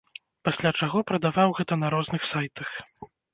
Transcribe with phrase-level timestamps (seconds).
[0.47, 2.69] Пасля чаго прадаваў гэта на розных сайтах.